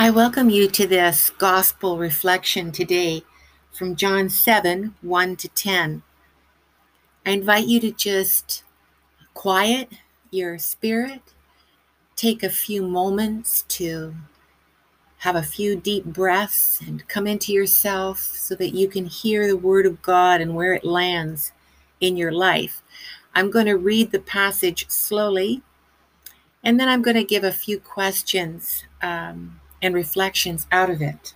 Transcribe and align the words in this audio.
I 0.00 0.10
welcome 0.10 0.48
you 0.48 0.68
to 0.68 0.86
this 0.86 1.30
gospel 1.38 1.98
reflection 1.98 2.70
today 2.70 3.24
from 3.72 3.96
John 3.96 4.28
7 4.28 4.94
1 5.02 5.36
to 5.36 5.48
10. 5.48 6.04
I 7.26 7.30
invite 7.32 7.66
you 7.66 7.80
to 7.80 7.90
just 7.90 8.62
quiet 9.34 9.90
your 10.30 10.56
spirit, 10.56 11.34
take 12.14 12.44
a 12.44 12.48
few 12.48 12.82
moments 12.82 13.62
to 13.70 14.14
have 15.18 15.34
a 15.34 15.42
few 15.42 15.74
deep 15.74 16.04
breaths 16.04 16.80
and 16.80 17.08
come 17.08 17.26
into 17.26 17.52
yourself 17.52 18.20
so 18.20 18.54
that 18.54 18.76
you 18.76 18.86
can 18.86 19.06
hear 19.06 19.48
the 19.48 19.56
Word 19.56 19.84
of 19.84 20.00
God 20.00 20.40
and 20.40 20.54
where 20.54 20.74
it 20.74 20.84
lands 20.84 21.50
in 22.00 22.16
your 22.16 22.30
life. 22.30 22.82
I'm 23.34 23.50
going 23.50 23.66
to 23.66 23.76
read 23.76 24.12
the 24.12 24.20
passage 24.20 24.88
slowly 24.88 25.62
and 26.62 26.78
then 26.78 26.88
I'm 26.88 27.02
going 27.02 27.16
to 27.16 27.24
give 27.24 27.42
a 27.42 27.50
few 27.50 27.80
questions. 27.80 28.84
Um, 29.02 29.58
and 29.82 29.94
reflections 29.94 30.66
out 30.72 30.90
of 30.90 31.00
it. 31.02 31.34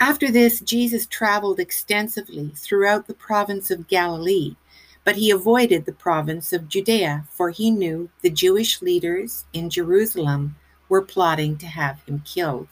After 0.00 0.30
this, 0.32 0.60
Jesus 0.60 1.06
traveled 1.06 1.60
extensively 1.60 2.52
throughout 2.56 3.06
the 3.06 3.14
province 3.14 3.70
of 3.70 3.86
Galilee, 3.86 4.56
but 5.04 5.16
he 5.16 5.30
avoided 5.30 5.84
the 5.84 5.92
province 5.92 6.52
of 6.52 6.68
Judea, 6.68 7.24
for 7.30 7.50
he 7.50 7.70
knew 7.70 8.10
the 8.20 8.30
Jewish 8.30 8.82
leaders 8.82 9.44
in 9.52 9.70
Jerusalem 9.70 10.56
were 10.88 11.02
plotting 11.02 11.56
to 11.58 11.66
have 11.66 12.02
him 12.02 12.22
killed. 12.24 12.68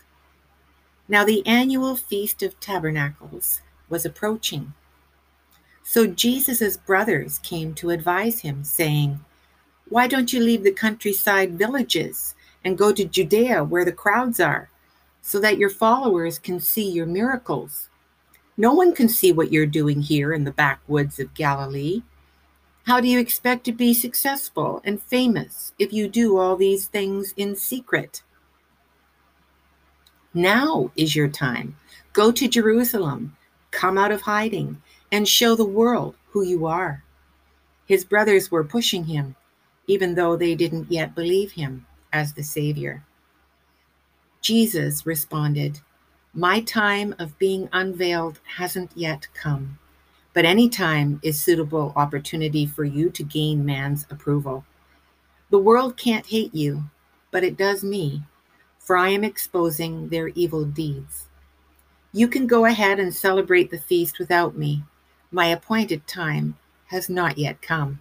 Now, 1.08 1.24
the 1.24 1.46
annual 1.46 1.96
Feast 1.96 2.42
of 2.42 2.58
Tabernacles 2.60 3.62
was 3.88 4.04
approaching. 4.04 4.74
So 5.82 6.06
Jesus' 6.06 6.76
brothers 6.76 7.38
came 7.38 7.74
to 7.74 7.90
advise 7.90 8.40
him, 8.40 8.62
saying, 8.62 9.20
Why 9.88 10.06
don't 10.06 10.32
you 10.32 10.40
leave 10.40 10.62
the 10.62 10.72
countryside 10.72 11.58
villages 11.58 12.34
and 12.64 12.76
go 12.78 12.92
to 12.92 13.04
Judea 13.04 13.64
where 13.64 13.84
the 13.84 13.92
crowds 13.92 14.40
are, 14.40 14.70
so 15.22 15.40
that 15.40 15.58
your 15.58 15.70
followers 15.70 16.38
can 16.38 16.60
see 16.60 16.88
your 16.90 17.06
miracles. 17.06 17.88
No 18.56 18.74
one 18.74 18.94
can 18.94 19.08
see 19.08 19.32
what 19.32 19.52
you're 19.52 19.66
doing 19.66 20.02
here 20.02 20.32
in 20.32 20.44
the 20.44 20.52
backwoods 20.52 21.18
of 21.18 21.34
Galilee. 21.34 22.02
How 22.84 23.00
do 23.00 23.08
you 23.08 23.18
expect 23.18 23.64
to 23.64 23.72
be 23.72 23.94
successful 23.94 24.82
and 24.84 25.00
famous 25.00 25.72
if 25.78 25.92
you 25.92 26.08
do 26.08 26.36
all 26.36 26.56
these 26.56 26.86
things 26.86 27.32
in 27.36 27.56
secret? 27.56 28.22
Now 30.34 30.90
is 30.96 31.16
your 31.16 31.28
time. 31.28 31.76
Go 32.12 32.32
to 32.32 32.48
Jerusalem, 32.48 33.36
come 33.70 33.96
out 33.96 34.12
of 34.12 34.22
hiding, 34.22 34.80
and 35.12 35.26
show 35.26 35.54
the 35.54 35.64
world 35.64 36.14
who 36.30 36.42
you 36.42 36.66
are. 36.66 37.02
His 37.86 38.04
brothers 38.04 38.50
were 38.50 38.64
pushing 38.64 39.04
him, 39.04 39.34
even 39.86 40.14
though 40.14 40.36
they 40.36 40.54
didn't 40.54 40.90
yet 40.90 41.14
believe 41.14 41.52
him 41.52 41.86
as 42.12 42.32
the 42.32 42.42
Savior. 42.42 43.04
Jesus 44.40 45.04
responded, 45.04 45.80
My 46.32 46.60
time 46.60 47.14
of 47.18 47.38
being 47.38 47.68
unveiled 47.72 48.40
hasn't 48.56 48.90
yet 48.94 49.26
come, 49.34 49.78
but 50.32 50.44
any 50.44 50.68
time 50.68 51.20
is 51.22 51.40
suitable 51.40 51.92
opportunity 51.96 52.66
for 52.66 52.84
you 52.84 53.10
to 53.10 53.22
gain 53.22 53.64
man's 53.64 54.06
approval. 54.10 54.64
The 55.50 55.58
world 55.58 55.96
can't 55.96 56.26
hate 56.26 56.54
you, 56.54 56.84
but 57.30 57.44
it 57.44 57.56
does 57.56 57.84
me, 57.84 58.22
for 58.78 58.96
I 58.96 59.08
am 59.08 59.24
exposing 59.24 60.08
their 60.08 60.28
evil 60.28 60.64
deeds. 60.64 61.26
You 62.12 62.26
can 62.26 62.46
go 62.46 62.64
ahead 62.64 62.98
and 62.98 63.14
celebrate 63.14 63.70
the 63.70 63.78
feast 63.78 64.18
without 64.18 64.56
me. 64.56 64.82
My 65.30 65.46
appointed 65.46 66.06
time 66.06 66.56
has 66.86 67.08
not 67.08 67.38
yet 67.38 67.62
come. 67.62 68.00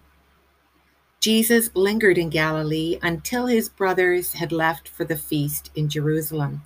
Jesus 1.20 1.68
lingered 1.74 2.16
in 2.16 2.30
Galilee 2.30 2.98
until 3.02 3.46
his 3.46 3.68
brothers 3.68 4.32
had 4.32 4.52
left 4.52 4.88
for 4.88 5.04
the 5.04 5.18
feast 5.18 5.70
in 5.74 5.90
Jerusalem. 5.90 6.62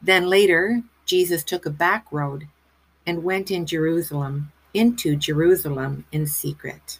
Then 0.00 0.26
later, 0.26 0.82
Jesus 1.04 1.44
took 1.44 1.66
a 1.66 1.70
back 1.70 2.06
road 2.10 2.48
and 3.06 3.22
went 3.22 3.50
in 3.50 3.66
Jerusalem 3.66 4.52
into 4.72 5.16
Jerusalem 5.16 6.06
in 6.12 6.26
secret. 6.26 6.98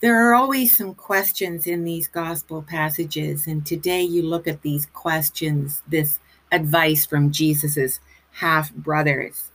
There 0.00 0.28
are 0.28 0.34
always 0.34 0.76
some 0.76 0.94
questions 0.94 1.68
in 1.68 1.84
these 1.84 2.08
gospel 2.08 2.62
passages, 2.62 3.46
and 3.46 3.64
today 3.64 4.02
you 4.02 4.22
look 4.22 4.48
at 4.48 4.62
these 4.62 4.86
questions, 4.86 5.82
this 5.86 6.18
advice 6.50 7.06
from 7.06 7.30
Jesus's 7.30 8.00
half 8.32 8.74
brothers. 8.74 9.50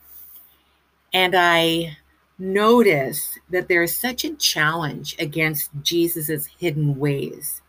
And 1.11 1.35
I 1.35 1.97
notice 2.39 3.37
that 3.49 3.67
there 3.67 3.83
is 3.83 3.95
such 3.95 4.23
a 4.23 4.35
challenge 4.35 5.15
against 5.19 5.69
Jesus's 5.83 6.47
hidden 6.47 6.97
ways. 6.97 7.61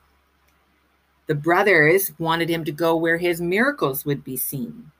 The 1.27 1.35
brothers 1.35 2.13
wanted 2.19 2.49
him 2.49 2.65
to 2.65 2.73
go 2.73 2.97
where 2.97 3.19
his 3.19 3.41
miracles 3.41 4.05
would 4.05 4.25
be 4.25 4.37
seen. 4.37 4.91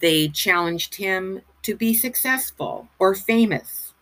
They 0.00 0.28
challenged 0.28 0.94
him 0.94 1.42
to 1.62 1.74
be 1.74 1.94
successful 1.94 2.88
or 2.98 3.14
famous. 3.14 3.94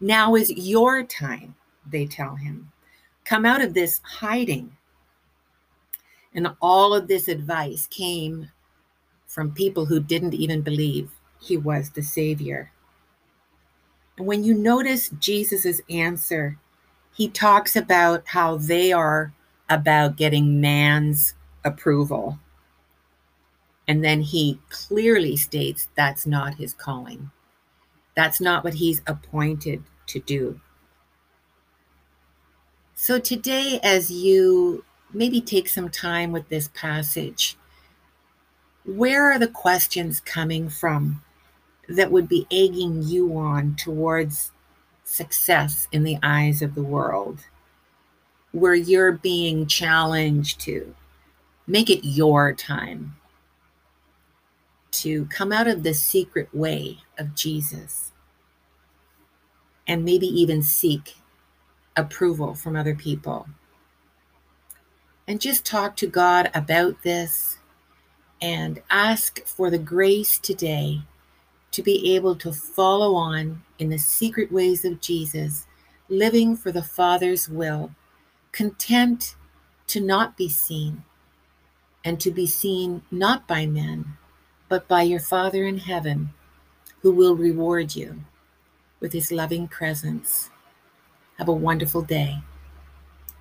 Now 0.00 0.34
is 0.34 0.50
your 0.50 1.02
time, 1.02 1.54
they 1.90 2.06
tell 2.06 2.36
him. 2.36 2.70
Come 3.24 3.44
out 3.44 3.62
of 3.62 3.74
this 3.74 4.00
hiding. 4.04 4.76
And 6.34 6.48
all 6.60 6.94
of 6.94 7.08
this 7.08 7.28
advice 7.28 7.86
came 7.86 8.50
from 9.26 9.52
people 9.52 9.86
who 9.86 10.00
didn't 10.00 10.34
even 10.34 10.62
believe 10.62 11.10
he 11.40 11.56
was 11.56 11.90
the 11.90 12.02
Savior. 12.02 12.70
When 14.18 14.44
you 14.44 14.54
notice 14.54 15.10
Jesus' 15.18 15.80
answer, 15.90 16.58
he 17.14 17.28
talks 17.28 17.76
about 17.76 18.22
how 18.26 18.56
they 18.56 18.92
are 18.92 19.32
about 19.68 20.16
getting 20.16 20.60
man's 20.60 21.34
approval. 21.64 22.38
And 23.88 24.04
then 24.04 24.22
he 24.22 24.58
clearly 24.68 25.36
states 25.36 25.88
that's 25.96 26.26
not 26.26 26.54
his 26.54 26.74
calling. 26.74 27.30
That's 28.14 28.40
not 28.40 28.64
what 28.64 28.74
he's 28.74 29.02
appointed 29.06 29.82
to 30.06 30.20
do. 30.20 30.60
So 32.94 33.18
today, 33.18 33.78
as 33.82 34.10
you 34.10 34.84
maybe 35.12 35.40
take 35.40 35.68
some 35.68 35.90
time 35.90 36.32
with 36.32 36.48
this 36.48 36.68
passage, 36.68 37.56
where 38.86 39.30
are 39.30 39.38
the 39.38 39.48
questions 39.48 40.20
coming 40.20 40.68
from? 40.68 41.22
That 41.88 42.10
would 42.10 42.28
be 42.28 42.46
egging 42.50 43.02
you 43.02 43.36
on 43.36 43.76
towards 43.76 44.52
success 45.04 45.86
in 45.92 46.02
the 46.02 46.18
eyes 46.22 46.62
of 46.62 46.74
the 46.74 46.82
world, 46.82 47.40
where 48.52 48.74
you're 48.74 49.12
being 49.12 49.66
challenged 49.66 50.60
to 50.60 50.94
make 51.66 51.90
it 51.90 52.06
your 52.06 52.52
time 52.52 53.16
to 54.90 55.26
come 55.26 55.52
out 55.52 55.66
of 55.66 55.82
the 55.82 55.94
secret 55.94 56.48
way 56.54 56.98
of 57.18 57.34
Jesus 57.34 58.12
and 59.86 60.04
maybe 60.04 60.26
even 60.26 60.62
seek 60.62 61.16
approval 61.96 62.54
from 62.54 62.76
other 62.76 62.94
people. 62.94 63.46
And 65.28 65.40
just 65.40 65.64
talk 65.64 65.96
to 65.96 66.06
God 66.06 66.50
about 66.54 67.02
this 67.02 67.58
and 68.40 68.82
ask 68.90 69.44
for 69.44 69.70
the 69.70 69.78
grace 69.78 70.38
today 70.38 71.02
to 71.76 71.82
be 71.82 72.16
able 72.16 72.34
to 72.34 72.50
follow 72.50 73.14
on 73.16 73.62
in 73.78 73.90
the 73.90 73.98
secret 73.98 74.50
ways 74.50 74.82
of 74.82 74.98
Jesus, 74.98 75.66
living 76.08 76.56
for 76.56 76.72
the 76.72 76.82
Father's 76.82 77.50
will, 77.50 77.90
content 78.50 79.36
to 79.86 80.00
not 80.00 80.38
be 80.38 80.48
seen, 80.48 81.04
and 82.02 82.18
to 82.18 82.30
be 82.30 82.46
seen 82.46 83.02
not 83.10 83.46
by 83.46 83.66
men, 83.66 84.16
but 84.70 84.88
by 84.88 85.02
your 85.02 85.20
Father 85.20 85.66
in 85.66 85.76
heaven, 85.76 86.30
who 87.02 87.12
will 87.12 87.36
reward 87.36 87.94
you 87.94 88.24
with 88.98 89.12
his 89.12 89.30
loving 89.30 89.68
presence. 89.68 90.48
Have 91.36 91.48
a 91.48 91.52
wonderful 91.52 92.00
day. 92.00 92.38